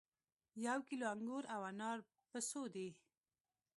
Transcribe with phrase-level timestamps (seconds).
[0.65, 1.97] یو کیلو انګور او انار
[2.31, 2.89] په څو دي